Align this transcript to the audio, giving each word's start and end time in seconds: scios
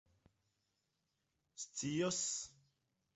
scios 1.75 2.21